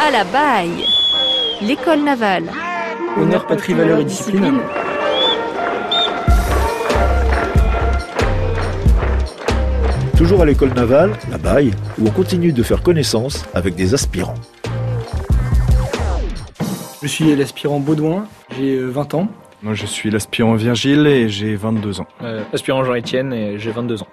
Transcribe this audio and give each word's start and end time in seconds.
À 0.00 0.10
la 0.10 0.24
baille 0.24 0.84
L'école 1.60 2.00
navale. 2.04 2.50
Honneur, 3.16 3.46
patrie, 3.46 3.74
valeur 3.74 3.98
et 3.98 4.04
discipline. 4.04 4.60
Toujours 10.16 10.42
à 10.42 10.44
l'école 10.44 10.72
navale, 10.74 11.12
la 11.30 11.38
Baille, 11.38 11.72
où 11.98 12.06
on 12.06 12.10
continue 12.10 12.52
de 12.52 12.62
faire 12.62 12.82
connaissance 12.82 13.44
avec 13.54 13.74
des 13.74 13.94
aspirants. 13.94 14.34
Je 17.02 17.08
suis 17.08 17.34
l'aspirant 17.34 17.80
Baudouin, 17.80 18.26
j'ai 18.56 18.78
20 18.80 19.14
ans. 19.14 19.28
Moi, 19.62 19.74
je 19.74 19.86
suis 19.86 20.10
l'aspirant 20.10 20.54
Virgile 20.54 21.06
et 21.06 21.28
j'ai 21.28 21.56
22 21.56 22.00
ans. 22.00 22.06
Euh, 22.22 22.42
aspirant 22.52 22.84
Jean-Étienne 22.84 23.32
et 23.32 23.58
j'ai 23.58 23.72
22 23.72 24.02
ans. 24.02 24.08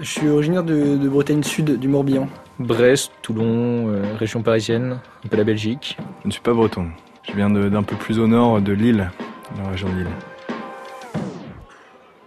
Je 0.00 0.04
suis 0.08 0.28
originaire 0.28 0.62
de, 0.62 0.96
de 0.96 1.08
Bretagne 1.08 1.42
Sud, 1.42 1.78
du 1.78 1.88
Morbihan. 1.88 2.28
Brest, 2.58 3.10
Toulon, 3.22 3.88
euh, 3.88 4.02
région 4.18 4.42
parisienne, 4.42 4.98
un 5.24 5.28
peu 5.28 5.36
la 5.36 5.44
Belgique. 5.44 5.96
Je 6.22 6.28
ne 6.28 6.32
suis 6.32 6.40
pas 6.40 6.52
breton. 6.52 6.86
Je 7.28 7.32
viens 7.34 7.50
d'un 7.50 7.82
peu 7.82 7.96
plus 7.96 8.18
au 8.18 8.26
nord 8.26 8.60
de 8.60 8.72
Lille, 8.72 9.10
de 9.56 9.62
la 9.62 9.70
région 9.70 9.88
de 9.88 9.94
Lille. 9.98 10.06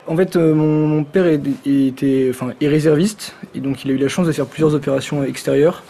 En 0.07 0.15
fait, 0.17 0.35
euh, 0.35 0.53
mon, 0.53 0.87
mon 0.87 1.03
père 1.05 1.25
est, 1.25 1.41
était, 1.65 2.27
enfin, 2.29 2.51
est 2.59 2.67
réserviste 2.67 3.35
et 3.55 3.61
donc 3.61 3.85
il 3.85 3.91
a 3.91 3.93
eu 3.93 3.97
la 3.97 4.09
chance 4.09 4.27
de 4.27 4.31
faire 4.31 4.45
plusieurs 4.45 4.75
opérations 4.75 5.23
extérieures. 5.23 5.83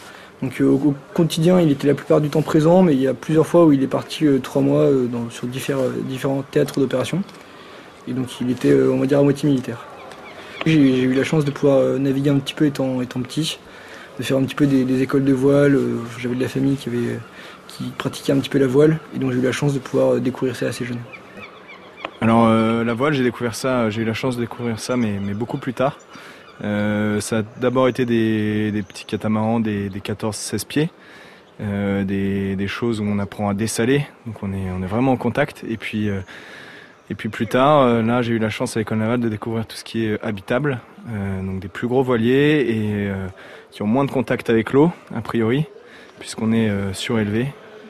Donc 0.43 0.61
euh, 0.61 0.65
au, 0.65 0.75
au 0.89 0.95
quotidien, 1.13 1.59
il 1.59 1.71
était 1.71 1.87
la 1.87 1.93
plupart 1.95 2.21
du 2.21 2.29
temps 2.29 2.41
présent, 2.43 2.83
mais 2.83 2.93
il 2.93 3.01
y 3.01 3.07
a 3.07 3.13
plusieurs 3.15 3.47
fois 3.47 3.65
où 3.65 3.71
il 3.71 3.81
est 3.81 3.87
parti 3.87 4.27
euh, 4.27 4.39
trois 4.39 4.61
mois 4.61 4.81
euh, 4.81 5.07
dans- 5.07 5.29
sur 5.29 5.47
différents, 5.47 5.89
différents 6.07 6.43
théâtres 6.51 6.79
d'opération. 6.79 7.23
Et 8.07 8.13
donc 8.13 8.39
il 8.41 8.51
était, 8.51 8.73
on 8.73 8.99
va 8.99 9.05
dire, 9.07 9.19
à 9.19 9.23
moitié 9.23 9.49
militaire. 9.49 9.85
J'ai 10.65 11.01
eu 11.01 11.13
la 11.13 11.23
chance 11.23 11.43
de 11.43 11.49
pouvoir 11.49 11.79
euh, 11.79 11.97
naviguer 11.97 12.29
un 12.29 12.37
petit 12.37 12.53
peu 12.53 12.65
étant, 12.65 13.01
étant 13.01 13.19
petit, 13.21 13.59
de 14.19 14.23
faire 14.23 14.37
un 14.37 14.43
petit 14.43 14.53
peu 14.53 14.67
des, 14.67 15.01
écoles 15.01 15.25
de 15.25 15.33
voile. 15.33 15.75
euh, 15.75 15.97
J'avais 16.19 16.35
de 16.35 16.41
la 16.41 16.47
famille 16.47 16.75
qui, 16.75 16.89
avait, 16.89 17.19
qui 17.67 17.85
pratiquait 17.97 18.31
un 18.31 18.39
petit 18.39 18.49
peu 18.49 18.59
la 18.59 18.67
voile, 18.67 18.99
et 19.15 19.19
donc 19.19 19.31
j'ai 19.31 19.39
eu 19.39 19.41
la 19.41 19.51
chance 19.51 19.73
de 19.73 19.79
pouvoir 19.79 20.13
euh, 20.13 20.19
découvrir 20.19 20.55
ça 20.55 20.67
assez 20.67 20.85
jeune. 20.85 20.99
Alors, 22.21 22.47
la 22.47 22.93
voile, 22.93 23.13
j'ai 23.13 23.23
découvert 23.23 23.55
ça, 23.55 23.89
j'ai 23.89 24.03
eu 24.03 24.05
la 24.05 24.13
chance 24.13 24.35
de 24.35 24.41
découvrir 24.41 24.79
ça, 24.79 24.95
mais, 24.95 25.17
mais 25.19 25.33
beaucoup 25.33 25.57
plus 25.57 25.73
tard. 25.73 25.97
Ça 26.61 27.39
a 27.39 27.41
d'abord 27.59 27.87
été 27.87 28.05
des, 28.05 28.83
petits 28.87 29.05
catamarans, 29.05 29.59
des, 29.59 29.89
des 29.89 29.99
14-16 30.01 30.67
pieds, 30.67 30.91
des, 31.59 32.55
des 32.55 32.67
choses 32.67 33.01
où 33.01 33.05
on 33.05 33.17
apprend 33.17 33.49
à 33.49 33.55
dessaler, 33.55 34.05
donc 34.27 34.43
on 34.43 34.53
est, 34.53 34.69
on 34.69 34.83
est 34.83 34.87
vraiment 34.87 35.13
en 35.13 35.17
contact. 35.17 35.63
Et 35.67 35.77
puis, 35.77 36.11
et 37.11 37.13
puis 37.13 37.27
plus 37.27 37.45
tard, 37.45 37.81
euh, 37.81 38.01
là, 38.01 38.21
j'ai 38.21 38.31
eu 38.31 38.39
la 38.39 38.49
chance 38.49 38.77
l'école 38.77 38.99
navale 38.99 39.19
de 39.19 39.27
découvrir 39.27 39.65
tout 39.65 39.75
ce 39.75 39.83
qui 39.83 40.05
est 40.05 40.23
habitable, 40.23 40.79
euh, 41.09 41.41
donc 41.43 41.59
des 41.59 41.67
plus 41.67 41.85
gros 41.85 42.03
voiliers 42.03 42.65
et 42.69 43.09
euh, 43.09 43.27
qui 43.69 43.81
ont 43.81 43.87
moins 43.87 44.05
de 44.05 44.11
contact 44.11 44.49
avec 44.49 44.71
l'eau, 44.71 44.93
a 45.13 45.19
priori, 45.19 45.65
puisqu'on 46.19 46.53
est 46.53 46.69
euh, 46.69 46.93
surélevé 46.93 47.41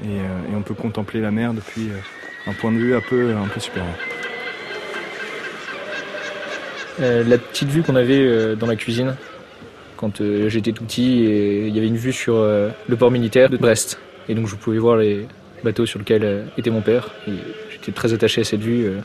et, 0.04 0.08
euh, 0.08 0.58
on 0.58 0.64
peut 0.64 0.74
contempler 0.74 1.22
la 1.22 1.30
mer 1.30 1.54
depuis 1.54 1.90
euh, 1.90 2.50
un 2.50 2.54
point 2.54 2.72
de 2.72 2.78
vue 2.78 2.96
un 2.96 3.02
peu, 3.02 3.36
un 3.36 3.48
peu 3.48 3.60
supérieur. 3.60 3.94
Euh, 7.00 7.24
la 7.24 7.38
petite 7.38 7.70
vue 7.70 7.84
qu'on 7.84 7.96
avait 7.96 8.26
euh, 8.26 8.56
dans 8.56 8.66
la 8.66 8.76
cuisine 8.76 9.16
quand 9.98 10.20
euh, 10.20 10.50
j'étais 10.50 10.72
tout 10.72 10.84
petit, 10.84 11.26
et 11.26 11.68
il 11.68 11.76
y 11.76 11.78
avait 11.78 11.90
une 11.90 11.96
vue 11.96 12.12
sur 12.12 12.38
euh, 12.38 12.70
le 12.90 12.96
port 12.96 13.12
militaire 13.12 13.52
de 13.52 13.58
Brest. 13.58 14.00
Et 14.30 14.34
donc 14.34 14.48
je 14.48 14.56
pouvais 14.56 14.80
voir 14.80 14.98
les 14.98 15.28
bateaux 15.64 15.86
sur 15.86 16.00
lesquels 16.00 16.24
euh, 16.24 16.44
était 16.58 16.70
mon 16.70 16.82
père. 16.82 17.10
J'étais 17.72 17.92
très 17.92 18.14
attaché 18.14 18.42
à 18.42 18.44
cette 18.44 18.62
vue. 18.62 18.86
euh, 18.86 19.00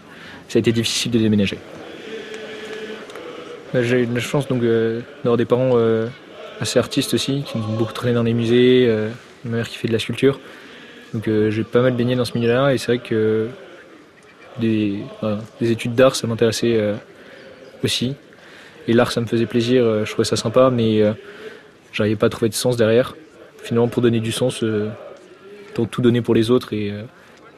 ça 0.49 0.59
a 0.59 0.61
été 0.61 0.73
difficile 0.73 1.11
de 1.11 1.19
déménager. 1.19 1.59
Euh, 3.75 3.83
J'ai 3.83 4.03
eu 4.03 4.09
la 4.13 4.21
chance 4.21 4.47
euh, 4.51 5.01
d'avoir 5.25 5.37
des 5.37 5.45
parents 5.45 5.77
assez 6.61 6.79
artistes 6.79 7.15
aussi, 7.15 7.43
qui 7.47 7.59
nous 7.59 7.65
ont 7.65 7.77
beaucoup 7.77 7.93
traîné 7.93 8.15
dans 8.15 8.23
les 8.23 8.35
musées, 8.35 8.89
ma 9.45 9.59
mère 9.59 9.69
qui 9.69 9.77
fait 9.77 9.89
de 9.89 9.93
la 9.93 9.99
sculpture. 9.99 10.41
Donc 11.15 11.25
j'ai 11.27 11.65
pas 11.65 11.83
mal 11.83 11.93
baigné 11.95 12.17
dans 12.17 12.25
ce 12.25 12.37
milieu-là 12.37 12.73
et 12.73 12.79
c'est 12.79 12.87
vrai 12.87 12.99
que 12.99 13.49
des, 14.59 15.01
des 15.61 15.71
études 15.71 15.95
d'art 15.95 16.17
ça 16.17 16.27
m'intéressait 16.27 16.95
aussi. 17.85 18.15
Et 18.89 18.93
l'art, 18.93 19.13
ça 19.13 19.21
me 19.21 19.27
faisait 19.27 19.47
plaisir, 19.47 20.05
je 20.05 20.11
trouvais 20.11 20.25
ça 20.25 20.37
sympa, 20.37 20.71
mais 20.71 21.03
j'arrivais 21.93 22.17
pas 22.17 22.27
à 22.27 22.31
trouver 22.31 22.49
de 22.49 22.55
sens 22.55 22.77
derrière. 22.77 23.17
Finalement, 23.63 23.89
pour 23.89 24.01
donner 24.03 24.21
du 24.21 24.33
sens, 24.33 24.65
tout 25.85 26.01
donner 26.01 26.23
pour 26.23 26.35
les 26.35 26.51
autres 26.51 26.73
et 26.73 26.91
euh, 26.91 27.03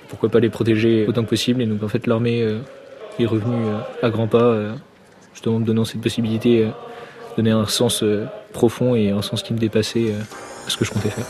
pourquoi 0.08 0.28
pas 0.28 0.40
les 0.40 0.50
protéger 0.50 1.06
autant 1.06 1.22
que 1.22 1.28
possible. 1.28 1.62
Et 1.62 1.66
donc, 1.66 1.82
en 1.82 1.88
fait, 1.88 2.06
l'armée 2.06 2.42
euh, 2.42 2.58
est 3.18 3.26
revenue 3.26 3.66
euh, 3.66 4.06
à 4.06 4.10
grands 4.10 4.26
pas, 4.26 4.56
justement, 5.32 5.60
me 5.60 5.64
donnant 5.64 5.84
cette 5.84 6.00
possibilité, 6.00 6.68
donner 7.36 7.50
un 7.50 7.66
sens 7.66 8.04
profond 8.52 8.94
et 8.94 9.10
un 9.10 9.22
sens 9.22 9.42
qui 9.42 9.52
me 9.52 9.58
dépassait 9.58 10.12
à 10.66 10.70
ce 10.70 10.76
que 10.76 10.84
je 10.84 10.90
comptais 10.90 11.10
faire. 11.10 11.26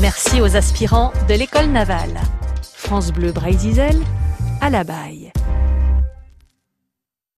Merci 0.00 0.40
aux 0.40 0.56
aspirants 0.56 1.12
de 1.28 1.34
l'école 1.34 1.66
navale. 1.66 2.20
France 2.62 3.12
Bleu 3.12 3.32
Braille-Zizel, 3.32 3.96
à 4.60 4.70
la 4.70 4.84
baille. 4.84 5.32